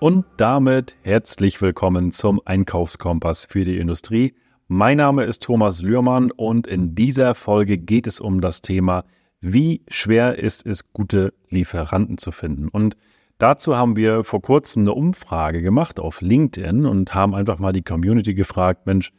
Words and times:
Und 0.00 0.24
damit 0.38 0.96
herzlich 1.02 1.60
willkommen 1.60 2.10
zum 2.10 2.40
Einkaufskompass 2.42 3.44
für 3.44 3.66
die 3.66 3.76
Industrie. 3.76 4.32
Mein 4.66 4.96
Name 4.96 5.24
ist 5.24 5.42
Thomas 5.42 5.82
Lührmann 5.82 6.30
und 6.30 6.66
in 6.66 6.94
dieser 6.94 7.34
Folge 7.34 7.76
geht 7.76 8.06
es 8.06 8.18
um 8.18 8.40
das 8.40 8.62
Thema, 8.62 9.04
wie 9.42 9.82
schwer 9.88 10.38
ist 10.38 10.64
es, 10.64 10.94
gute 10.94 11.34
Lieferanten 11.50 12.16
zu 12.16 12.32
finden. 12.32 12.68
Und 12.68 12.96
dazu 13.36 13.76
haben 13.76 13.94
wir 13.94 14.24
vor 14.24 14.40
kurzem 14.40 14.84
eine 14.84 14.94
Umfrage 14.94 15.60
gemacht 15.60 16.00
auf 16.00 16.22
LinkedIn 16.22 16.86
und 16.86 17.14
haben 17.14 17.34
einfach 17.34 17.58
mal 17.58 17.74
die 17.74 17.84
Community 17.84 18.32
gefragt, 18.32 18.86
Mensch, 18.86 19.12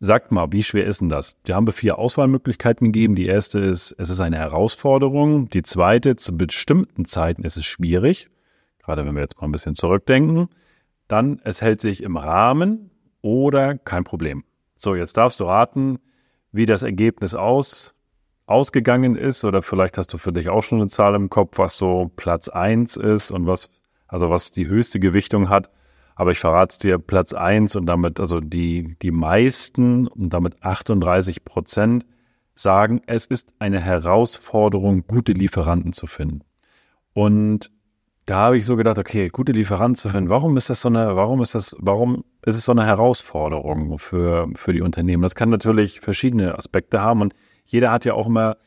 sagt 0.00 0.32
mal, 0.32 0.50
wie 0.50 0.62
schwer 0.62 0.86
ist 0.86 1.02
denn 1.02 1.10
das? 1.10 1.36
Wir 1.44 1.56
haben 1.56 1.70
vier 1.72 1.98
Auswahlmöglichkeiten 1.98 2.90
gegeben. 2.90 3.16
Die 3.16 3.26
erste 3.26 3.58
ist, 3.58 3.94
es 3.98 4.08
ist 4.08 4.20
eine 4.20 4.38
Herausforderung. 4.38 5.50
Die 5.50 5.62
zweite, 5.62 6.16
zu 6.16 6.38
bestimmten 6.38 7.04
Zeiten 7.04 7.44
ist 7.44 7.58
es 7.58 7.66
schwierig 7.66 8.30
gerade 8.88 9.04
wenn 9.04 9.14
wir 9.14 9.20
jetzt 9.20 9.38
mal 9.38 9.46
ein 9.46 9.52
bisschen 9.52 9.74
zurückdenken, 9.74 10.48
dann 11.08 11.40
es 11.44 11.60
hält 11.60 11.82
sich 11.82 12.02
im 12.02 12.16
Rahmen 12.16 12.90
oder 13.20 13.76
kein 13.76 14.02
Problem. 14.02 14.44
So, 14.76 14.94
jetzt 14.94 15.18
darfst 15.18 15.40
du 15.40 15.44
raten, 15.44 15.98
wie 16.52 16.64
das 16.64 16.82
Ergebnis 16.82 17.34
aus, 17.34 17.94
ausgegangen 18.46 19.14
ist 19.14 19.44
oder 19.44 19.60
vielleicht 19.60 19.98
hast 19.98 20.14
du 20.14 20.16
für 20.16 20.32
dich 20.32 20.48
auch 20.48 20.62
schon 20.62 20.80
eine 20.80 20.88
Zahl 20.88 21.14
im 21.14 21.28
Kopf, 21.28 21.58
was 21.58 21.76
so 21.76 22.10
Platz 22.16 22.48
1 22.48 22.96
ist 22.96 23.30
und 23.30 23.46
was, 23.46 23.68
also 24.06 24.30
was 24.30 24.52
die 24.52 24.66
höchste 24.66 25.00
Gewichtung 25.00 25.50
hat. 25.50 25.70
Aber 26.14 26.30
ich 26.30 26.38
verrate 26.38 26.72
es 26.72 26.78
dir, 26.78 26.98
Platz 26.98 27.34
1 27.34 27.76
und 27.76 27.84
damit, 27.84 28.18
also 28.18 28.40
die, 28.40 28.96
die 29.02 29.10
meisten 29.10 30.08
und 30.08 30.30
damit 30.30 30.62
38 30.62 31.44
Prozent 31.44 32.06
sagen, 32.54 33.02
es 33.06 33.26
ist 33.26 33.52
eine 33.58 33.80
Herausforderung, 33.80 35.06
gute 35.06 35.32
Lieferanten 35.32 35.92
zu 35.92 36.06
finden. 36.06 36.40
Und 37.12 37.70
da 38.28 38.36
habe 38.36 38.58
ich 38.58 38.66
so 38.66 38.76
gedacht, 38.76 38.98
okay, 38.98 39.30
gute 39.30 39.52
Lieferanten 39.52 39.94
zu 39.94 40.10
finden, 40.10 40.28
warum 40.28 40.58
ist 40.58 40.68
das 40.68 40.82
so 40.82 40.90
eine, 40.90 41.16
warum 41.16 41.40
ist 41.40 41.54
das, 41.54 41.74
warum 41.78 42.24
ist 42.44 42.56
es 42.56 42.66
so 42.66 42.72
eine 42.72 42.84
Herausforderung 42.84 43.98
für, 43.98 44.50
für 44.54 44.74
die 44.74 44.82
Unternehmen? 44.82 45.22
Das 45.22 45.34
kann 45.34 45.48
natürlich 45.48 46.00
verschiedene 46.00 46.54
Aspekte 46.54 47.00
haben 47.00 47.22
und 47.22 47.34
jeder 47.64 47.90
hat 47.90 48.04
ja 48.04 48.12
auch 48.12 48.26
immer, 48.26 48.58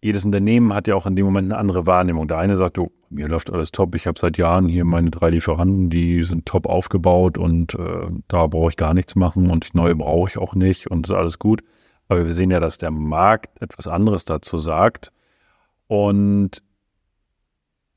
jedes 0.00 0.24
Unternehmen 0.24 0.72
hat 0.72 0.86
ja 0.86 0.94
auch 0.94 1.06
in 1.06 1.16
dem 1.16 1.26
Moment 1.26 1.50
eine 1.50 1.58
andere 1.58 1.84
Wahrnehmung. 1.84 2.28
Der 2.28 2.38
eine 2.38 2.54
sagt, 2.54 2.76
du, 2.76 2.92
mir 3.10 3.26
läuft 3.26 3.52
alles 3.52 3.72
top, 3.72 3.96
ich 3.96 4.06
habe 4.06 4.20
seit 4.20 4.38
Jahren 4.38 4.68
hier 4.68 4.84
meine 4.84 5.10
drei 5.10 5.30
Lieferanten, 5.30 5.90
die 5.90 6.22
sind 6.22 6.46
top 6.46 6.66
aufgebaut 6.66 7.38
und 7.38 7.74
äh, 7.74 8.06
da 8.28 8.46
brauche 8.46 8.70
ich 8.70 8.76
gar 8.76 8.94
nichts 8.94 9.16
machen 9.16 9.50
und 9.50 9.74
neue 9.74 9.96
brauche 9.96 10.28
ich 10.28 10.38
auch 10.38 10.54
nicht 10.54 10.86
und 10.86 11.08
ist 11.08 11.12
alles 11.12 11.40
gut. 11.40 11.64
Aber 12.08 12.24
wir 12.24 12.32
sehen 12.32 12.52
ja, 12.52 12.60
dass 12.60 12.78
der 12.78 12.92
Markt 12.92 13.60
etwas 13.60 13.88
anderes 13.88 14.24
dazu 14.26 14.58
sagt. 14.58 15.10
Und 15.88 16.62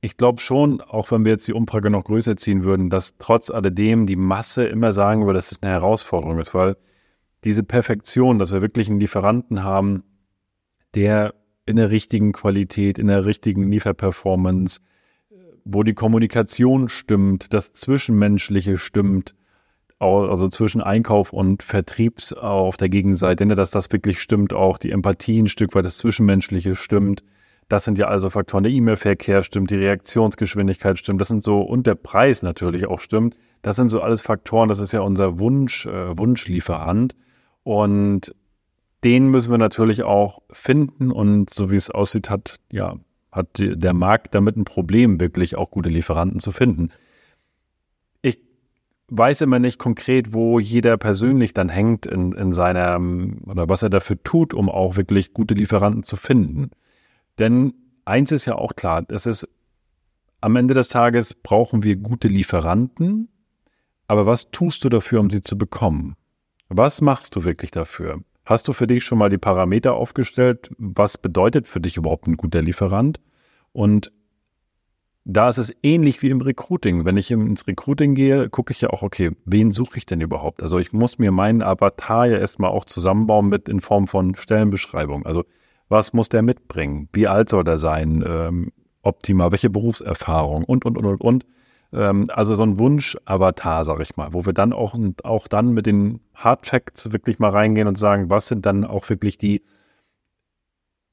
ich 0.02 0.18
glaube 0.18 0.40
schon, 0.40 0.82
auch 0.82 1.12
wenn 1.12 1.26
wir 1.26 1.32
jetzt 1.32 1.48
die 1.48 1.54
Umfrage 1.54 1.90
noch 1.90 2.04
größer 2.04 2.38
ziehen 2.38 2.64
würden, 2.64 2.90
dass 2.90 3.18
trotz 3.18 3.50
alledem 3.50 4.06
die 4.06 4.16
Masse 4.16 4.66
immer 4.66 4.92
sagen 4.92 5.26
würde, 5.26 5.38
dass 5.38 5.52
es 5.52 5.64
eine 5.64 5.72
Herausforderung 5.72 6.40
ist, 6.40 6.54
weil 6.54 6.78
diese 7.44 7.64
Perfektion, 7.64 8.40
dass 8.40 8.52
wir 8.52 8.62
wirklich 8.62 8.90
einen 8.90 9.00
Lieferanten 9.00 9.64
haben, 9.64 10.04
der 10.94 11.34
in 11.66 11.78
der 11.78 11.90
richtigen 11.90 12.32
Qualität, 12.32 13.00
in 13.00 13.08
der 13.08 13.26
richtigen 13.26 13.72
Lieferperformance, 13.72 14.82
wo 15.64 15.84
die 15.84 15.94
Kommunikation 15.94 16.90
stimmt, 16.90 17.54
das 17.54 17.74
Zwischenmenschliche 17.74 18.78
stimmt, 18.78 19.36
also 19.98 20.48
zwischen 20.50 20.82
Einkauf 20.82 21.34
und 21.34 21.64
Vertriebs 21.64 22.34
auf 22.34 22.78
der 22.78 22.90
Gegenseite, 22.90 23.48
dass 23.48 23.72
das 23.72 23.92
wirklich 23.92 24.22
stimmt, 24.22 24.54
auch 24.54 24.78
die 24.78 24.92
Empathie 24.92 25.42
ein 25.42 25.48
Stück 25.48 25.74
weit, 25.74 25.86
das 25.86 25.98
Zwischenmenschliche 25.98 26.76
stimmt, 26.76 27.24
das 27.68 27.84
sind 27.84 27.98
ja 27.98 28.08
also 28.08 28.30
Faktoren. 28.30 28.64
Der 28.64 28.72
E-Mail-Verkehr 28.72 29.42
stimmt, 29.42 29.72
die 29.72 29.76
Reaktionsgeschwindigkeit 29.76 31.00
stimmt, 31.00 31.20
das 31.22 31.30
sind 31.30 31.44
so, 31.44 31.62
und 31.62 31.88
der 31.88 31.96
Preis 31.96 32.44
natürlich 32.44 32.86
auch 32.86 33.00
stimmt. 33.00 33.36
Das 33.62 33.76
sind 33.76 33.90
so 33.90 34.02
alles 34.02 34.22
Faktoren, 34.22 34.70
das 34.70 34.80
ist 34.80 34.92
ja 34.92 35.02
unser 35.02 35.40
Wunsch, 35.40 35.88
äh, 35.88 36.18
Wunschlieferant. 36.18 37.16
Und 37.64 38.36
den 39.04 39.30
müssen 39.30 39.52
wir 39.52 39.58
natürlich 39.58 40.04
auch 40.04 40.42
finden. 40.52 41.12
Und 41.12 41.50
so 41.50 41.72
wie 41.72 41.76
es 41.76 41.90
aussieht, 41.90 42.30
hat, 42.30 42.60
ja, 42.72 42.96
hat 43.32 43.48
der 43.58 43.94
Markt 43.94 44.36
damit 44.36 44.56
ein 44.56 44.66
Problem, 44.66 45.20
wirklich 45.20 45.56
auch 45.56 45.72
gute 45.72 45.90
Lieferanten 45.90 46.40
zu 46.40 46.52
finden. 46.52 46.92
Ich 48.22 48.40
weiß 49.08 49.42
immer 49.42 49.58
nicht 49.58 49.80
konkret, 49.80 50.34
wo 50.34 50.60
jeder 50.60 50.98
persönlich 50.98 51.54
dann 51.56 51.70
hängt 51.70 52.06
in, 52.06 52.34
in 52.34 52.54
seiner, 52.54 53.00
oder 53.48 53.68
was 53.68 53.82
er 53.82 53.90
dafür 53.90 54.22
tut, 54.24 54.54
um 54.54 54.70
auch 54.70 54.96
wirklich 54.96 55.34
gute 55.34 55.56
Lieferanten 55.56 56.04
zu 56.04 56.16
finden. 56.16 56.70
Denn 57.40 57.74
eins 58.06 58.32
ist 58.32 58.46
ja 58.46 58.56
auch 58.56 58.76
klar, 58.76 59.02
das 59.02 59.26
ist 59.26 59.48
am 60.42 60.56
Ende 60.56 60.74
des 60.74 60.90
Tages 60.90 61.34
brauchen 61.34 61.84
wir 61.84 61.96
gute 61.96 62.28
Lieferanten, 62.28 63.30
aber 64.08 64.26
was 64.26 64.52
tust 64.52 64.84
du 64.84 64.90
dafür, 64.90 65.20
um 65.20 65.30
sie 65.30 65.42
zu 65.42 65.58
bekommen? 65.58 66.16
Was 66.70 67.02
machst 67.02 67.36
du 67.36 67.44
wirklich 67.44 67.72
dafür? 67.72 68.22
Hast 68.46 68.68
du 68.68 68.74
für 68.74 68.86
dich 68.86 69.04
schon 69.04 69.18
mal 69.18 69.30
die 69.30 69.40
Parameter 69.40 69.96
aufgestellt? 69.96 70.70
Was 70.78 71.18
bedeutet 71.18 71.68
für 71.68 71.82
dich 71.82 71.98
überhaupt 71.98 72.28
ein 72.28 72.38
guter 72.38 72.62
Lieferant? 72.62 73.20
Und 73.72 74.12
da 75.24 75.50
ist 75.50 75.58
es 75.58 75.74
ähnlich 75.82 76.22
wie 76.22 76.30
im 76.30 76.42
Recruiting. 76.42 77.06
Wenn 77.06 77.18
ich 77.18 77.32
ins 77.32 77.66
Recruiting 77.66 78.14
gehe, 78.14 78.48
gucke 78.50 78.72
ich 78.72 78.82
ja 78.82 78.92
auch, 78.92 79.02
okay, 79.02 79.32
wen 79.46 79.72
suche 79.72 79.98
ich 79.98 80.06
denn 80.06 80.22
überhaupt? 80.22 80.62
Also 80.62 80.78
ich 80.78 80.94
muss 80.94 81.18
mir 81.18 81.32
meinen 81.32 81.64
Avatar 81.64 82.28
ja 82.28 82.38
erstmal 82.38 82.70
auch 82.70 82.86
zusammenbauen 82.86 83.50
mit 83.50 83.68
in 83.68 83.80
Form 83.80 84.08
von 84.08 84.36
Stellenbeschreibung. 84.36 85.26
Also 85.26 85.44
was 85.90 86.14
muss 86.14 86.30
der 86.30 86.42
mitbringen? 86.42 87.10
Wie 87.14 87.28
alt 87.28 87.50
soll 87.50 87.64
der 87.64 87.78
sein? 87.78 88.24
Ähm, 88.28 88.72
optimal, 89.02 89.52
welche 89.52 89.70
Berufserfahrung 89.70 90.64
und, 90.64 90.86
und, 90.86 90.98
und, 90.98 91.06
und, 91.06 91.22
und. 91.22 91.46
Ähm, 91.94 92.28
also 92.30 92.56
so 92.56 92.64
ein 92.64 92.80
Wunsch-Avatar, 92.80 93.84
sag 93.84 94.00
ich 94.00 94.18
mal, 94.18 94.34
wo 94.34 94.46
wir 94.46 94.54
dann 94.54 94.74
auch, 94.74 94.98
auch 95.24 95.48
dann 95.48 95.74
mit 95.74 95.86
den 95.86 96.22
Hard 96.34 96.66
Facts 96.66 97.12
wirklich 97.14 97.40
mal 97.40 97.52
reingehen 97.52 97.88
und 97.88 97.98
sagen, 97.98 98.30
was 98.30 98.48
sind 98.48 98.66
dann 98.66 98.84
auch 98.84 99.10
wirklich 99.10 99.38
die, 99.38 99.64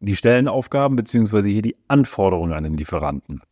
die 0.00 0.16
Stellenaufgaben 0.16 0.96
beziehungsweise 0.96 1.48
hier 1.48 1.62
die 1.62 1.76
Anforderungen 1.88 2.52
an 2.52 2.64
den 2.64 2.76
Lieferanten. 2.76 3.42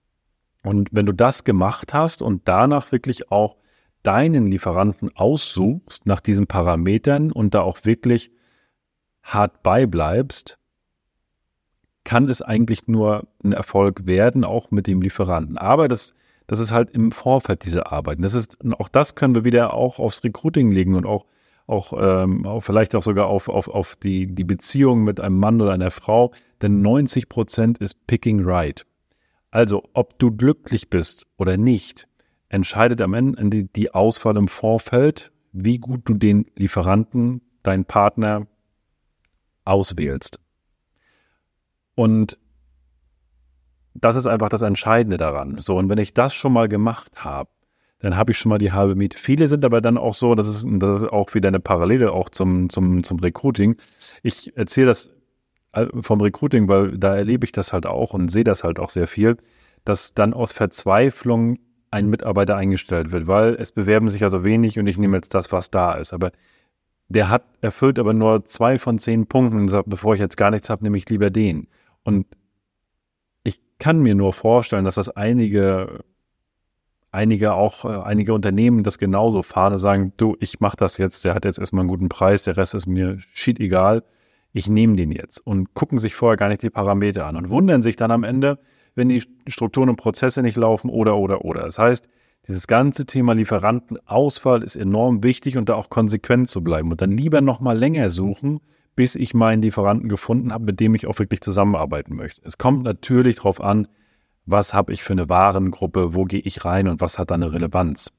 Und 0.63 0.89
wenn 0.93 1.07
du 1.07 1.13
das 1.13 1.45
gemacht 1.45 1.95
hast 1.95 2.23
und 2.23 2.43
danach 2.47 2.93
wirklich 2.93 3.31
auch 3.31 3.57
deinen 4.03 4.47
Lieferanten 4.47 5.15
aussuchst 5.15 6.07
nach 6.07 6.21
diesen 6.21 6.47
Parametern 6.47 7.33
und 7.33 7.55
da 7.55 7.61
auch 7.61 7.85
wirklich 7.85 8.31
hart 9.23 9.63
beibleibst, 9.63 10.59
kann 12.11 12.29
es 12.29 12.43
eigentlich 12.43 12.89
nur 12.89 13.29
ein 13.45 13.53
Erfolg 13.53 14.05
werden, 14.05 14.45
auch 14.45 14.73
mit 14.73 14.89
dem 14.89 15.01
Lieferanten. 15.01 15.57
Aber 15.57 15.87
das, 15.87 16.13
das 16.49 16.59
ist 16.59 16.73
halt 16.73 16.91
im 16.91 17.13
Vorfeld 17.13 17.65
diese 17.65 17.93
Arbeit. 17.93 18.19
Das 18.21 18.35
ist, 18.35 18.59
auch 18.81 18.89
das 18.89 19.15
können 19.15 19.37
wir 19.37 19.45
wieder 19.45 19.75
auch 19.75 20.01
aufs 20.01 20.25
Recruiting 20.25 20.73
legen 20.73 20.97
und 20.97 21.07
auch, 21.07 21.25
auch, 21.69 21.93
ähm, 21.97 22.47
auch 22.47 22.63
vielleicht 22.63 22.97
auch 22.97 23.03
sogar 23.05 23.29
auf, 23.29 23.49
auf, 23.49 23.69
auf 23.69 23.95
die, 23.95 24.27
die 24.27 24.43
Beziehung 24.43 25.05
mit 25.05 25.21
einem 25.21 25.39
Mann 25.39 25.63
oder 25.63 25.73
einer 25.73 25.93
Frau. 25.93 26.33
Denn 26.61 26.83
90 26.83 27.29
Prozent 27.29 27.79
ist 27.79 28.09
picking 28.09 28.41
right. 28.45 28.85
Also, 29.53 29.85
ob 29.93 30.19
du 30.19 30.33
glücklich 30.33 30.91
bist 30.91 31.29
oder 31.37 31.57
nicht, 31.57 32.09
entscheidet 32.49 33.03
am 33.03 33.15
Ende 33.15 33.49
die, 33.51 33.73
die 33.73 33.95
Auswahl 33.95 34.37
im 34.37 34.49
Vorfeld, 34.49 35.31
wie 35.53 35.79
gut 35.79 36.01
du 36.07 36.15
den 36.15 36.47
Lieferanten, 36.57 37.41
deinen 37.63 37.85
Partner 37.85 38.49
auswählst. 39.65 40.41
Und 42.01 42.39
das 43.93 44.17
ist 44.17 44.27
einfach 44.27 44.49
das 44.49 44.63
Entscheidende 44.63 45.19
daran. 45.19 45.59
So, 45.59 45.77
und 45.77 45.91
wenn 45.91 45.99
ich 45.99 46.15
das 46.15 46.33
schon 46.33 46.55
mal 46.55 46.67
gemacht 46.67 47.27
habe, 47.27 47.51
dann 47.99 48.17
habe 48.17 48.33
ich 48.33 48.39
schon 48.39 48.49
mal 48.49 48.57
die 48.57 48.73
halbe 48.73 48.95
Miete. 48.95 49.19
Viele 49.19 49.49
sind 49.49 49.67
aber 49.67 49.83
dann 49.83 49.99
auch 49.99 50.15
so, 50.15 50.35
das 50.35 50.49
ist, 50.49 50.67
das 50.67 51.03
ist 51.03 51.13
auch 51.13 51.35
wieder 51.35 51.49
eine 51.49 51.61
Parallele 51.61 52.13
auch 52.13 52.31
zum, 52.31 52.71
zum, 52.71 53.05
zum 53.05 53.19
Recruiting. 53.19 53.77
Ich 54.23 54.57
erzähle 54.57 54.87
das 54.87 55.11
äh, 55.73 55.89
vom 56.01 56.23
Recruiting, 56.23 56.69
weil 56.69 56.97
da 56.97 57.15
erlebe 57.15 57.45
ich 57.45 57.53
das 57.53 57.75
halt 57.75 57.85
auch 57.85 58.15
und 58.15 58.31
sehe 58.31 58.45
das 58.45 58.65
halt 58.65 58.79
auch 58.79 58.89
sehr 58.89 59.07
viel, 59.07 59.37
dass 59.85 60.15
dann 60.15 60.33
aus 60.33 60.53
Verzweiflung 60.53 61.59
ein 61.91 62.09
Mitarbeiter 62.09 62.57
eingestellt 62.57 63.13
wird, 63.13 63.27
weil 63.27 63.57
es 63.57 63.73
bewerben 63.73 64.09
sich 64.09 64.23
ja 64.23 64.31
so 64.31 64.43
wenig 64.43 64.79
und 64.79 64.87
ich 64.87 64.97
nehme 64.97 65.19
jetzt 65.19 65.35
das, 65.35 65.53
was 65.53 65.71
da 65.71 65.93
ist. 65.97 66.15
Aber 66.15 66.33
der 67.11 67.29
hat 67.29 67.45
erfüllt 67.61 67.99
aber 67.99 68.15
nur 68.15 68.47
zwei 68.47 68.79
von 68.79 68.99
zehn 68.99 69.27
Punkten 69.27 69.59
und 69.59 69.69
sagt, 69.69 69.91
bevor 69.91 70.15
ich 70.15 70.21
jetzt 70.21 70.39
gar 70.39 70.51
nichts 70.51 70.71
habe, 70.71 70.83
nehme 70.83 70.97
ich 70.97 71.07
lieber 71.11 71.29
den. 71.29 71.69
Und 72.05 72.27
ich 73.45 73.61
kann 73.79 74.01
mir 74.01 74.15
nur 74.15 74.33
vorstellen, 74.33 74.85
dass 74.85 74.95
das 74.95 75.09
einige, 75.09 76.05
einige 77.11 77.55
auch, 77.55 77.85
äh, 77.85 78.03
einige 78.03 78.35
Unternehmen 78.35 78.83
das 78.83 78.99
genauso 78.99 79.43
fahren, 79.43 79.79
sagen, 79.79 80.13
du, 80.17 80.37
ich 80.41 80.61
mache 80.61 80.77
das 80.77 80.99
jetzt, 80.99 81.25
der 81.25 81.35
hat 81.35 81.45
jetzt 81.45 81.59
erstmal 81.59 81.83
einen 81.83 81.89
guten 81.89 82.09
Preis, 82.09 82.45
der 82.45 82.57
Rest 82.57 82.75
ist 82.75 82.87
mir 82.87 83.19
shit 83.35 83.61
egal, 83.61 84.03
ich 84.53 84.69
nehme 84.69 84.97
den 84.97 85.13
jetzt 85.13 85.39
und 85.39 85.75
gucken 85.75 85.99
sich 85.99 86.15
vorher 86.15 86.37
gar 86.37 86.49
nicht 86.49 86.63
die 86.63 86.71
Parameter 86.71 87.27
an 87.27 87.37
und 87.37 87.51
wundern 87.51 87.83
sich 87.83 87.97
dann 87.97 88.11
am 88.11 88.25
Ende, 88.25 88.59
wenn 88.95 89.09
die 89.09 89.23
Strukturen 89.47 89.89
und 89.89 89.97
Prozesse 89.97 90.43
nicht 90.43 90.57
laufen 90.57 90.91
oder, 90.91 91.17
oder, 91.17 91.45
oder. 91.45 91.63
Das 91.63 91.79
heißt, 91.79 92.09
dieses 92.49 92.67
ganze 92.67 93.07
Thema 93.07 93.35
Lieferantenauswahl 93.35 94.63
ist 94.63 94.75
enorm 94.75 95.23
wichtig 95.23 95.57
und 95.57 95.69
da 95.69 95.75
auch 95.75 95.91
konsequent 95.91 96.49
zu 96.49 96.65
bleiben 96.65 96.91
und 96.91 97.01
dann 97.01 97.13
lieber 97.13 97.41
nochmal 97.41 97.79
länger 97.79 98.11
suchen, 98.11 98.61
bis 99.01 99.15
ich 99.15 99.33
meinen 99.33 99.63
Lieferanten 99.63 100.11
gefunden 100.11 100.53
habe, 100.53 100.67
mit 100.67 100.79
dem 100.79 100.95
ich 100.95 101.07
auch 101.07 101.19
wirklich 101.19 101.41
zusammenarbeiten 101.41 102.15
möchte. 102.17 102.43
Es 102.45 102.59
kommt 102.59 102.83
natürlich 102.83 103.37
darauf 103.37 103.59
an, 103.63 103.89
was 104.45 104.75
habe 104.75 104.93
ich 104.93 105.03
für 105.03 105.15
eine 105.15 105.31
Warengruppe, 105.31 106.13
wo 106.13 106.25
gehe 106.25 106.41
ich 106.41 106.67
rein 106.67 106.87
und 106.87 107.01
was 107.01 107.19
hat 107.19 107.31
da 107.31 107.37
eine 107.37 107.51
Relevanz. 107.51 108.13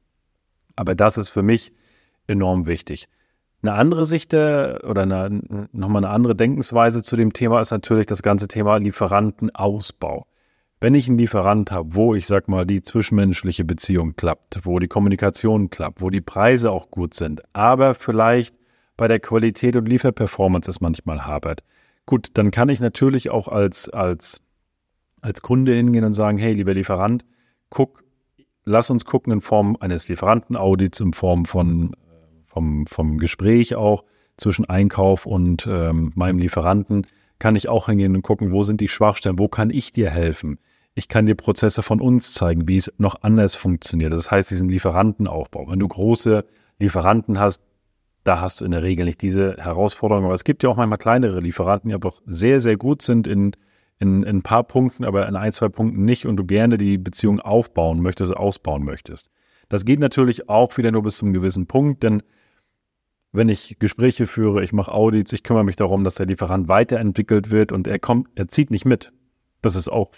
Aber 0.75 0.95
das 0.95 1.19
ist 1.19 1.29
für 1.29 1.43
mich 1.43 1.71
enorm 2.25 2.65
wichtig. 2.65 3.09
Eine 3.61 3.73
andere 3.73 4.05
Sicht 4.05 4.31
der, 4.31 4.81
oder 4.89 5.03
eine, 5.03 5.67
nochmal 5.71 6.03
eine 6.03 6.11
andere 6.11 6.35
Denkensweise 6.35 7.03
zu 7.03 7.15
dem 7.15 7.31
Thema 7.31 7.61
ist 7.61 7.69
natürlich 7.69 8.07
das 8.07 8.23
ganze 8.23 8.47
Thema 8.47 8.77
Lieferantenausbau. 8.77 10.25
Wenn 10.79 10.95
ich 10.95 11.07
einen 11.07 11.19
Lieferant 11.19 11.71
habe, 11.71 11.93
wo 11.93 12.15
ich 12.15 12.25
sag 12.25 12.47
mal 12.47 12.65
die 12.65 12.81
zwischenmenschliche 12.81 13.65
Beziehung 13.65 14.15
klappt, 14.15 14.61
wo 14.63 14.79
die 14.79 14.87
Kommunikation 14.87 15.69
klappt, 15.69 16.01
wo 16.01 16.09
die 16.09 16.21
Preise 16.21 16.71
auch 16.71 16.89
gut 16.89 17.13
sind, 17.13 17.43
aber 17.53 17.93
vielleicht 17.93 18.55
bei 19.01 19.07
der 19.07 19.19
Qualität 19.19 19.75
und 19.75 19.89
Lieferperformance 19.89 20.69
es 20.69 20.79
manchmal 20.79 21.25
hapert. 21.25 21.63
Gut, 22.05 22.29
dann 22.35 22.51
kann 22.51 22.69
ich 22.69 22.79
natürlich 22.81 23.31
auch 23.31 23.47
als, 23.47 23.89
als, 23.89 24.41
als 25.21 25.41
Kunde 25.41 25.73
hingehen 25.73 26.03
und 26.03 26.13
sagen, 26.13 26.37
hey, 26.37 26.53
lieber 26.53 26.75
Lieferant, 26.75 27.25
guck, 27.71 28.03
lass 28.63 28.91
uns 28.91 29.03
gucken 29.03 29.33
in 29.33 29.41
Form 29.41 29.75
eines 29.79 30.07
Lieferantenaudits, 30.07 30.99
in 30.99 31.13
Form 31.13 31.45
von 31.45 31.95
vom, 32.45 32.85
vom 32.85 33.17
Gespräch 33.17 33.73
auch 33.73 34.03
zwischen 34.37 34.69
Einkauf 34.69 35.25
und 35.25 35.65
ähm, 35.65 36.11
meinem 36.13 36.37
Lieferanten, 36.37 37.07
kann 37.39 37.55
ich 37.55 37.69
auch 37.69 37.87
hingehen 37.87 38.15
und 38.15 38.21
gucken, 38.21 38.51
wo 38.51 38.61
sind 38.61 38.81
die 38.81 38.87
Schwachstellen, 38.87 39.39
wo 39.39 39.47
kann 39.47 39.71
ich 39.71 39.91
dir 39.91 40.11
helfen. 40.11 40.59
Ich 40.93 41.07
kann 41.07 41.25
dir 41.25 41.33
Prozesse 41.33 41.81
von 41.81 42.01
uns 42.01 42.35
zeigen, 42.35 42.67
wie 42.67 42.77
es 42.77 42.93
noch 42.99 43.23
anders 43.23 43.55
funktioniert. 43.55 44.13
Das 44.13 44.29
heißt, 44.29 44.51
diesen 44.51 44.69
Lieferantenaufbau. 44.69 45.71
Wenn 45.71 45.79
du 45.79 45.87
große 45.87 46.45
Lieferanten 46.77 47.39
hast, 47.39 47.63
da 48.23 48.39
hast 48.39 48.61
du 48.61 48.65
in 48.65 48.71
der 48.71 48.83
Regel 48.83 49.05
nicht 49.05 49.21
diese 49.21 49.57
Herausforderung. 49.57 50.25
Aber 50.25 50.33
es 50.33 50.43
gibt 50.43 50.63
ja 50.63 50.69
auch 50.69 50.77
manchmal 50.77 50.97
kleinere 50.97 51.39
Lieferanten, 51.39 51.89
die 51.89 51.95
aber 51.95 52.13
sehr, 52.25 52.61
sehr 52.61 52.77
gut 52.77 53.01
sind 53.01 53.27
in, 53.27 53.51
in, 53.99 54.23
in 54.23 54.37
ein 54.37 54.41
paar 54.41 54.63
Punkten, 54.63 55.05
aber 55.05 55.27
in 55.27 55.35
ein, 55.35 55.51
zwei 55.51 55.69
Punkten 55.69 56.05
nicht 56.05 56.25
und 56.25 56.37
du 56.37 56.45
gerne 56.45 56.77
die 56.77 56.97
Beziehung 56.97 57.39
aufbauen 57.39 58.01
möchtest, 58.01 58.35
ausbauen 58.35 58.83
möchtest. 58.83 59.29
Das 59.69 59.85
geht 59.85 59.99
natürlich 59.99 60.49
auch 60.49 60.77
wieder 60.77 60.91
nur 60.91 61.03
bis 61.03 61.17
zum 61.17 61.33
gewissen 61.33 61.65
Punkt, 61.65 62.03
denn 62.03 62.21
wenn 63.31 63.47
ich 63.47 63.79
Gespräche 63.79 64.27
führe, 64.27 64.61
ich 64.63 64.73
mache 64.73 64.91
Audits, 64.91 65.31
ich 65.31 65.43
kümmere 65.43 65.63
mich 65.63 65.77
darum, 65.77 66.03
dass 66.03 66.15
der 66.15 66.25
Lieferant 66.25 66.67
weiterentwickelt 66.67 67.49
wird 67.49 67.71
und 67.71 67.87
er 67.87 67.97
kommt, 67.97 68.27
er 68.35 68.49
zieht 68.49 68.71
nicht 68.71 68.85
mit. 68.85 69.13
Das 69.61 69.75
ist 69.75 69.89
auch 69.89 70.11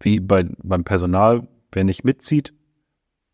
wie 0.00 0.20
bei, 0.20 0.44
beim 0.62 0.84
Personal, 0.84 1.48
wer 1.72 1.84
nicht 1.84 2.04
mitzieht, 2.04 2.52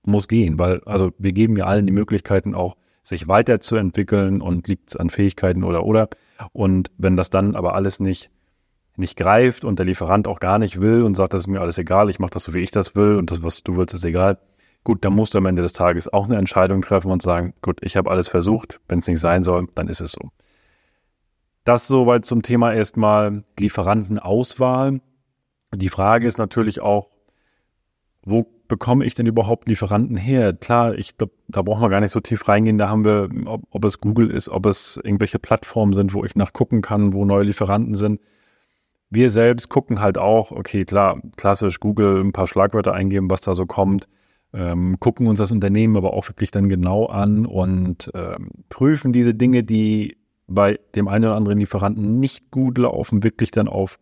muss 0.05 0.29
gehen, 0.29 0.59
weil 0.59 0.81
also 0.85 1.13
wir 1.19 1.33
geben 1.33 1.57
ja 1.57 1.67
allen 1.67 1.87
die 1.87 1.93
Möglichkeiten 1.93 2.55
auch, 2.55 2.77
sich 3.03 3.29
weiterzuentwickeln 3.29 4.41
und 4.41 4.69
liegt 4.69 4.91
es 4.91 4.97
an 4.97 5.11
Fähigkeiten 5.11 5.65
oder 5.65 5.85
oder. 5.85 6.09
Und 6.53 6.91
wenn 6.99 7.17
das 7.17 7.31
dann 7.31 7.57
aber 7.57 7.75
alles 7.75 8.01
nicht, 8.01 8.31
nicht 8.97 9.17
greift 9.17 9.65
und 9.65 9.79
der 9.79 9.87
Lieferant 9.87 10.29
auch 10.29 10.41
gar 10.41 10.59
nicht 10.59 10.81
will 10.81 11.03
und 11.03 11.15
sagt, 11.15 11.33
das 11.33 11.43
ist 11.43 11.47
mir 11.47 11.61
alles 11.61 11.79
egal, 11.79 12.11
ich 12.11 12.19
mache 12.19 12.33
das 12.33 12.45
so, 12.45 12.55
wie 12.55 12.61
ich 12.61 12.71
das 12.71 12.95
will 12.95 13.17
und 13.17 13.31
das, 13.31 13.43
was 13.43 13.63
du 13.63 13.77
willst, 13.77 13.95
ist 13.95 14.05
egal, 14.05 14.39
Gut, 14.83 15.05
da 15.05 15.11
musst 15.11 15.35
du 15.35 15.39
am 15.39 15.47
Ende 15.47 15.63
des 15.63 15.75
Tages 15.75 16.11
auch 16.11 16.25
eine 16.25 16.37
Entscheidung 16.37 16.81
treffen 16.81 17.11
und 17.11 17.21
sagen, 17.21 17.53
gut, 17.61 17.81
ich 17.83 17.97
habe 17.97 18.11
alles 18.11 18.29
versucht, 18.29 18.81
wenn 18.89 19.01
es 19.01 19.07
nicht 19.07 19.21
sein 19.21 19.43
soll, 19.43 19.69
dann 19.75 19.89
ist 19.89 20.01
es 20.01 20.13
so. 20.13 20.31
Das 21.65 21.87
soweit 21.87 22.25
zum 22.25 22.41
Thema 22.41 22.73
erstmal 22.73 23.45
Lieferantenauswahl. 23.59 25.03
Die 25.75 25.91
Frage 25.91 26.27
ist 26.27 26.39
natürlich 26.39 26.81
auch, 26.81 27.11
wo 28.23 28.47
bekomme 28.71 29.05
ich 29.05 29.15
denn 29.15 29.27
überhaupt 29.27 29.69
Lieferanten 29.69 30.17
her? 30.17 30.55
Klar, 30.55 30.95
ich 30.95 31.19
glaube, 31.19 31.35
da 31.49 31.61
brauchen 31.61 31.83
wir 31.83 31.91
gar 31.91 32.01
nicht 32.01 32.13
so 32.13 32.21
tief 32.21 32.49
reingehen. 32.49 32.79
Da 32.79 32.89
haben 32.89 33.05
wir, 33.05 33.29
ob, 33.45 33.65
ob, 33.71 33.85
es 33.85 34.01
Google 34.01 34.31
ist, 34.31 34.49
ob 34.49 34.65
es 34.65 34.99
irgendwelche 35.03 35.39
Plattformen 35.39 35.93
sind, 35.93 36.15
wo 36.15 36.25
ich 36.25 36.35
nachgucken 36.35 36.81
kann, 36.81 37.13
wo 37.13 37.27
neue 37.27 37.45
Lieferanten 37.45 37.95
sind. 37.95 38.21
Wir 39.11 39.29
selbst 39.29 39.69
gucken 39.69 40.01
halt 40.01 40.17
auch, 40.17 40.53
okay, 40.53 40.87
klar, 40.87 41.21
klassisch 41.37 41.81
Google 41.81 42.25
ein 42.25 42.33
paar 42.33 42.47
Schlagwörter 42.47 42.95
eingeben, 42.95 43.29
was 43.29 43.43
da 43.43 43.55
so 43.55 43.67
kommt 43.67 44.07
ähm, 44.53 44.99
gucken 44.99 45.27
uns 45.27 45.39
das 45.39 45.53
Unternehmen 45.53 45.97
aber 45.97 46.13
auch 46.13 46.29
wirklich 46.29 46.51
dann 46.51 46.69
genau 46.69 47.07
an 47.07 47.47
und 47.47 48.11
ähm, 48.15 48.51
prüfen 48.69 49.13
diese 49.13 49.35
Dinge, 49.35 49.63
die 49.63 50.17
bei 50.49 50.81
dem 50.95 51.07
einen 51.07 51.27
oder 51.27 51.37
anderen 51.37 51.59
Lieferanten 51.59 52.19
nicht 52.19 52.51
gut 52.51 52.79
laufen, 52.79 53.23
wirklich 53.23 53.53
dann 53.53 53.69
auf 53.69 53.99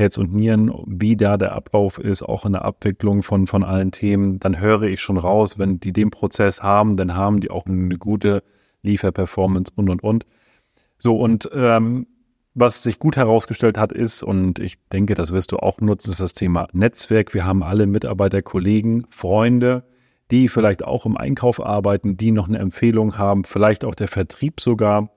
Herz 0.00 0.18
und 0.18 0.34
Nieren, 0.34 0.72
wie 0.86 1.16
da 1.16 1.36
der 1.36 1.52
Ablauf 1.52 1.98
ist, 1.98 2.22
auch 2.22 2.44
in 2.44 2.52
der 2.52 2.64
Abwicklung 2.64 3.22
von, 3.22 3.46
von 3.46 3.62
allen 3.62 3.92
Themen, 3.92 4.40
dann 4.40 4.58
höre 4.58 4.82
ich 4.82 5.00
schon 5.00 5.18
raus, 5.18 5.58
wenn 5.58 5.78
die 5.78 5.92
den 5.92 6.10
Prozess 6.10 6.62
haben, 6.62 6.96
dann 6.96 7.14
haben 7.14 7.40
die 7.40 7.50
auch 7.50 7.66
eine 7.66 7.96
gute 7.96 8.42
Lieferperformance 8.82 9.72
und 9.76 9.90
und 9.90 10.02
und. 10.02 10.26
So, 10.98 11.16
und 11.16 11.48
ähm, 11.54 12.06
was 12.54 12.82
sich 12.82 12.98
gut 12.98 13.16
herausgestellt 13.16 13.78
hat, 13.78 13.92
ist, 13.92 14.22
und 14.22 14.58
ich 14.58 14.78
denke, 14.88 15.14
das 15.14 15.32
wirst 15.32 15.52
du 15.52 15.58
auch 15.58 15.80
nutzen, 15.80 16.10
ist 16.10 16.20
das 16.20 16.32
Thema 16.32 16.66
Netzwerk. 16.72 17.32
Wir 17.32 17.44
haben 17.44 17.62
alle 17.62 17.86
Mitarbeiter, 17.86 18.42
Kollegen, 18.42 19.06
Freunde, 19.10 19.84
die 20.30 20.48
vielleicht 20.48 20.84
auch 20.84 21.06
im 21.06 21.16
Einkauf 21.16 21.64
arbeiten, 21.64 22.16
die 22.16 22.32
noch 22.32 22.48
eine 22.48 22.58
Empfehlung 22.58 23.18
haben, 23.18 23.44
vielleicht 23.44 23.84
auch 23.84 23.94
der 23.94 24.08
Vertrieb 24.08 24.60
sogar, 24.60 25.10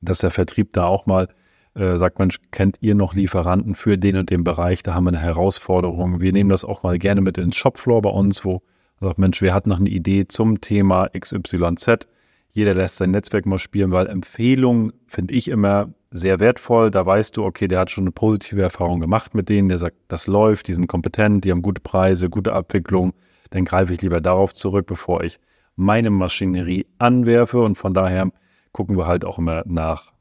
dass 0.00 0.18
der 0.18 0.30
Vertrieb 0.30 0.72
da 0.72 0.86
auch 0.86 1.06
mal 1.06 1.28
äh, 1.76 1.96
sagt, 1.96 2.18
Mensch, 2.18 2.38
kennt 2.50 2.78
ihr 2.80 2.94
noch 2.94 3.14
Lieferanten 3.14 3.74
für 3.74 3.98
den 3.98 4.16
und 4.16 4.30
den 4.30 4.44
Bereich? 4.44 4.82
Da 4.82 4.94
haben 4.94 5.04
wir 5.04 5.10
eine 5.10 5.20
Herausforderung. 5.20 6.20
Wir 6.20 6.32
nehmen 6.32 6.50
das 6.50 6.64
auch 6.64 6.82
mal 6.82 6.98
gerne 6.98 7.20
mit 7.20 7.38
ins 7.38 7.56
Shopfloor 7.56 8.02
bei 8.02 8.10
uns, 8.10 8.44
wo 8.44 8.62
sagt, 9.00 9.18
Mensch, 9.18 9.42
wir 9.42 9.54
hatten 9.54 9.70
noch 9.70 9.80
eine 9.80 9.90
Idee 9.90 10.26
zum 10.26 10.60
Thema 10.60 11.08
XYZ. 11.08 12.06
Jeder 12.50 12.74
lässt 12.74 12.96
sein 12.96 13.10
Netzwerk 13.10 13.46
mal 13.46 13.58
spielen, 13.58 13.92
weil 13.92 14.06
Empfehlungen 14.06 14.92
finde 15.06 15.34
ich 15.34 15.48
immer 15.48 15.92
sehr 16.10 16.40
wertvoll. 16.40 16.90
Da 16.90 17.04
weißt 17.04 17.36
du, 17.36 17.44
okay, 17.44 17.68
der 17.68 17.80
hat 17.80 17.90
schon 17.90 18.04
eine 18.04 18.12
positive 18.12 18.62
Erfahrung 18.62 19.00
gemacht 19.00 19.34
mit 19.34 19.48
denen, 19.50 19.68
der 19.68 19.78
sagt, 19.78 19.96
das 20.08 20.26
läuft, 20.26 20.68
die 20.68 20.74
sind 20.74 20.86
kompetent, 20.86 21.44
die 21.44 21.50
haben 21.50 21.62
gute 21.62 21.82
Preise, 21.82 22.30
gute 22.30 22.54
Abwicklung 22.54 23.12
dann 23.50 23.64
greife 23.64 23.94
ich 23.94 24.02
lieber 24.02 24.20
darauf 24.20 24.54
zurück, 24.54 24.86
bevor 24.86 25.22
ich 25.22 25.38
meine 25.76 26.10
Maschinerie 26.10 26.86
anwerfe. 26.98 27.60
Und 27.60 27.76
von 27.76 27.94
daher 27.94 28.30
gucken 28.72 28.96
wir 28.96 29.06
halt 29.06 29.24
auch 29.24 29.38
immer 29.38 29.62
nach 29.66 30.12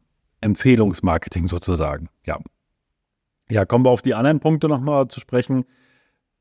Empfehlungsmarketing 0.45 1.47
sozusagen. 1.47 2.09
Ja. 2.25 2.38
Ja, 3.50 3.65
kommen 3.65 3.86
wir 3.86 3.92
auf 3.92 4.01
die 4.01 4.15
anderen 4.15 4.39
Punkte 4.39 4.68
nochmal 4.68 5.07
zu 5.07 5.19
sprechen. 5.19 5.65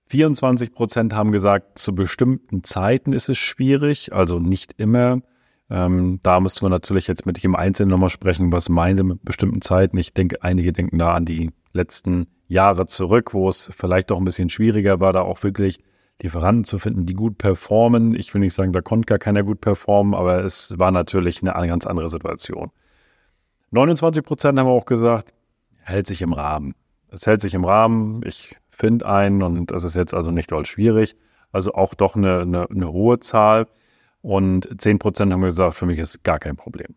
24 0.09 0.73
Prozent 0.73 1.15
haben 1.15 1.33
gesagt, 1.33 1.79
zu 1.79 1.95
bestimmten 1.95 2.63
Zeiten 2.63 3.13
ist 3.13 3.29
es 3.29 3.39
schwierig, 3.39 4.13
also 4.13 4.39
nicht 4.39 4.75
immer. 4.79 5.21
Ähm, 5.71 6.21
da 6.23 6.41
müssen 6.41 6.63
wir 6.63 6.69
natürlich 6.69 7.07
jetzt 7.07 7.27
mit 7.27 7.43
dem 7.43 7.57
Einzelnen 7.57 7.91
nochmal 7.91 8.11
sprechen, 8.11 8.53
was 8.53 8.69
meinen 8.69 8.97
Sie 8.97 9.03
mit 9.03 9.25
bestimmten 9.25 9.63
Zeiten. 9.63 9.97
Ich 9.97 10.13
denke, 10.13 10.43
einige 10.43 10.73
denken 10.73 10.99
da 10.99 11.15
an 11.15 11.25
die 11.25 11.51
letzten 11.73 12.27
Jahre 12.49 12.87
zurück, 12.87 13.33
wo 13.33 13.49
es 13.49 13.71
vielleicht 13.75 14.11
doch 14.11 14.19
ein 14.19 14.25
bisschen 14.25 14.51
schwieriger 14.51 15.01
war, 15.01 15.13
da 15.13 15.23
auch 15.23 15.43
wirklich 15.43 15.79
Lieferanten 16.23 16.65
zu 16.65 16.79
finden, 16.79 17.07
die 17.07 17.15
gut 17.15 17.39
performen. 17.39 18.15
Ich 18.15 18.33
will 18.35 18.41
nicht 18.41 18.55
sagen, 18.55 18.73
da 18.73 18.83
konnte 18.83 19.07
gar 19.07 19.19
keiner 19.19 19.43
gut 19.43 19.61
performen, 19.61 20.15
aber 20.15 20.45
es 20.45 20.79
war 20.79 20.91
natürlich 20.91 21.43
eine 21.43 21.67
ganz 21.67 21.87
andere 21.87 22.09
Situation. 22.09 22.71
29 23.75 24.25
Prozent 24.25 24.59
haben 24.59 24.69
auch 24.69 24.87
gesagt, 24.87 25.33
hält 25.83 26.07
sich 26.07 26.23
im 26.23 26.33
Rahmen. 26.33 26.75
Es 27.09 27.27
hält 27.27 27.41
sich 27.41 27.55
im 27.55 27.65
Rahmen. 27.65 28.23
Ich 28.25 28.57
finde 28.71 29.07
einen 29.07 29.43
und 29.43 29.71
das 29.71 29.85
ist 29.85 29.95
jetzt 29.95 30.15
also 30.15 30.31
nicht 30.31 30.51
doll 30.51 30.65
schwierig. 30.65 31.17
Also 31.53 31.75
auch 31.75 31.95
doch 31.95 32.17
eine, 32.17 32.41
eine, 32.41 32.71
eine 32.71 32.93
hohe 32.93 33.21
Zahl. 33.21 33.67
Und 34.23 34.69
10 34.81 34.99
Prozent 34.99 35.33
haben 35.33 35.43
gesagt, 35.43 35.75
für 35.75 35.87
mich 35.87 35.99
ist 35.99 36.25
gar 36.25 36.39
kein 36.39 36.57
Problem. 36.57 36.95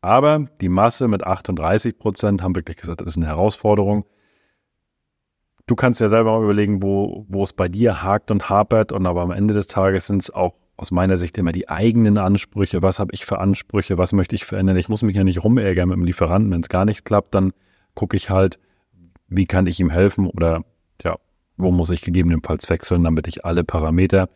Aber 0.00 0.46
die 0.60 0.70
Masse 0.70 1.08
mit 1.08 1.24
38 1.24 1.98
Prozent 1.98 2.42
haben 2.42 2.56
wirklich 2.56 2.78
gesagt, 2.78 3.02
das 3.02 3.08
ist 3.08 3.16
eine 3.18 3.26
Herausforderung 3.26 4.06
du 5.70 5.76
kannst 5.76 6.00
ja 6.00 6.08
selber 6.08 6.32
mal 6.32 6.44
überlegen, 6.44 6.82
wo, 6.82 7.24
wo 7.28 7.44
es 7.44 7.52
bei 7.52 7.68
dir 7.68 8.02
hakt 8.02 8.30
und 8.30 8.50
hapert. 8.50 8.92
Und 8.92 9.06
aber 9.06 9.22
am 9.22 9.30
Ende 9.30 9.54
des 9.54 9.68
Tages 9.68 10.06
sind 10.06 10.22
es 10.22 10.30
auch 10.30 10.54
aus 10.80 10.90
meiner 10.90 11.18
Sicht 11.18 11.36
immer 11.36 11.52
die 11.52 11.68
eigenen 11.68 12.16
Ansprüche. 12.16 12.80
Was 12.80 12.98
habe 12.98 13.10
ich 13.12 13.26
für 13.26 13.38
Ansprüche? 13.38 13.98
Was 13.98 14.14
möchte 14.14 14.34
ich 14.34 14.46
verändern? 14.46 14.78
Ich 14.78 14.88
muss 14.88 15.02
mich 15.02 15.14
ja 15.14 15.24
nicht 15.24 15.44
rumärgern 15.44 15.90
mit 15.90 15.98
dem 15.98 16.04
Lieferanten. 16.04 16.50
Wenn 16.50 16.62
es 16.62 16.70
gar 16.70 16.86
nicht 16.86 17.04
klappt, 17.04 17.34
dann 17.34 17.52
gucke 17.94 18.16
ich 18.16 18.30
halt, 18.30 18.58
wie 19.28 19.44
kann 19.44 19.66
ich 19.66 19.78
ihm 19.78 19.90
helfen 19.90 20.26
oder 20.26 20.64
ja, 21.02 21.16
wo 21.58 21.70
muss 21.70 21.90
ich 21.90 22.00
gegebenenfalls 22.00 22.70
wechseln, 22.70 23.04
damit 23.04 23.28
ich 23.28 23.44
alle 23.44 23.62
Parameter, 23.62 24.30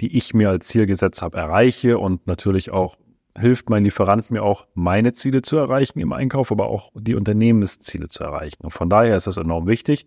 die 0.00 0.16
ich 0.16 0.32
mir 0.32 0.50
als 0.50 0.68
Ziel 0.68 0.86
gesetzt 0.86 1.22
habe, 1.22 1.36
erreiche 1.36 1.98
und 1.98 2.24
natürlich 2.28 2.70
auch 2.70 2.96
hilft 3.36 3.68
mein 3.68 3.82
Lieferant 3.82 4.30
mir 4.30 4.44
auch, 4.44 4.68
meine 4.74 5.12
Ziele 5.12 5.42
zu 5.42 5.56
erreichen 5.56 5.98
im 5.98 6.12
Einkauf, 6.12 6.52
aber 6.52 6.68
auch 6.68 6.92
die 6.94 7.16
Unternehmensziele 7.16 8.06
zu 8.06 8.22
erreichen. 8.22 8.62
Und 8.62 8.70
von 8.70 8.88
daher 8.88 9.16
ist 9.16 9.26
das 9.26 9.38
enorm 9.38 9.66
wichtig. 9.66 10.06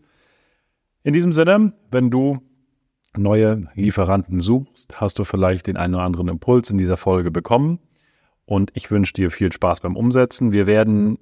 In 1.04 1.14
diesem 1.14 1.34
Sinne, 1.34 1.72
wenn 1.92 2.10
du 2.10 2.40
neue 3.18 3.68
Lieferanten 3.76 4.40
suchst, 4.42 5.00
hast 5.00 5.20
du 5.20 5.24
vielleicht 5.24 5.68
den 5.68 5.78
einen 5.78 5.96
oder 5.96 6.04
anderen 6.04 6.28
Impuls 6.28 6.70
in 6.70 6.78
dieser 6.78 6.98
Folge 6.98 7.32
bekommen. 7.32 7.80
Und 8.46 8.72
ich 8.74 8.92
wünsche 8.92 9.14
dir 9.14 9.32
viel 9.32 9.52
Spaß 9.52 9.80
beim 9.82 9.96
Umsetzen. 9.96 10.52
Wir 10.52 10.68
werden 10.68 11.18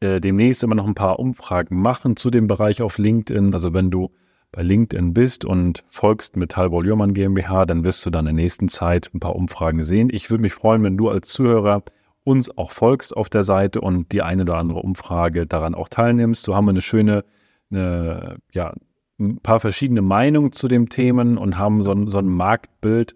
äh, 0.00 0.20
demnächst 0.20 0.62
immer 0.62 0.74
noch 0.74 0.86
ein 0.86 0.94
paar 0.94 1.18
Umfragen 1.18 1.80
machen 1.80 2.16
zu 2.16 2.30
dem 2.30 2.46
Bereich 2.46 2.82
auf 2.82 2.98
LinkedIn. 2.98 3.54
Also 3.54 3.72
wenn 3.72 3.90
du 3.90 4.10
bei 4.52 4.62
LinkedIn 4.62 5.14
bist 5.14 5.44
und 5.44 5.84
folgst 5.90 6.36
mit 6.36 6.52
Talbot 6.52 6.84
Jürmann 6.84 7.14
GmbH, 7.14 7.66
dann 7.66 7.84
wirst 7.84 8.04
du 8.04 8.10
dann 8.10 8.26
in 8.26 8.36
der 8.36 8.44
nächsten 8.44 8.68
Zeit 8.68 9.10
ein 9.14 9.20
paar 9.20 9.36
Umfragen 9.36 9.84
sehen. 9.84 10.08
Ich 10.12 10.30
würde 10.30 10.42
mich 10.42 10.54
freuen, 10.54 10.82
wenn 10.82 10.96
du 10.96 11.08
als 11.08 11.28
Zuhörer 11.28 11.82
uns 12.24 12.56
auch 12.56 12.72
folgst 12.72 13.16
auf 13.16 13.28
der 13.28 13.44
Seite 13.44 13.80
und 13.80 14.12
die 14.12 14.22
eine 14.22 14.42
oder 14.42 14.56
andere 14.56 14.80
Umfrage 14.80 15.46
daran 15.46 15.74
auch 15.74 15.88
teilnimmst. 15.88 16.42
So 16.42 16.56
haben 16.56 16.66
wir 16.66 16.70
eine 16.70 16.80
schöne, 16.80 17.24
eine, 17.70 18.38
ja, 18.52 18.74
ein 19.18 19.38
paar 19.38 19.60
verschiedene 19.60 20.02
Meinungen 20.02 20.52
zu 20.52 20.68
den 20.68 20.88
Themen 20.88 21.38
und 21.38 21.58
haben 21.58 21.82
so 21.82 21.92
ein, 21.92 22.08
so 22.08 22.18
ein 22.18 22.28
Marktbild, 22.28 23.14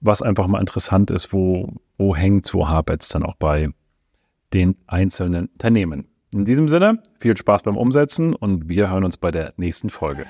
was 0.00 0.22
einfach 0.22 0.46
mal 0.46 0.60
interessant 0.60 1.10
ist, 1.10 1.32
wo, 1.32 1.74
wo 1.98 2.14
hängt, 2.14 2.52
wo 2.54 2.68
hapert 2.68 3.02
es 3.02 3.08
dann 3.08 3.22
auch 3.22 3.36
bei 3.36 3.70
den 4.52 4.76
einzelnen 4.86 5.46
Unternehmen. 5.46 6.06
In 6.32 6.44
diesem 6.44 6.68
Sinne, 6.68 7.02
viel 7.20 7.36
Spaß 7.36 7.62
beim 7.62 7.76
Umsetzen 7.76 8.34
und 8.34 8.68
wir 8.68 8.90
hören 8.90 9.04
uns 9.04 9.16
bei 9.16 9.30
der 9.30 9.54
nächsten 9.56 9.90
Folge. 9.90 10.26